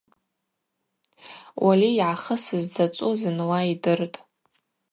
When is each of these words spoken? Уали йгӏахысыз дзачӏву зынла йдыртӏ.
Уали 1.63 1.89
йгӏахысыз 1.93 2.63
дзачӏву 2.69 3.13
зынла 3.19 3.59
йдыртӏ. 3.73 4.17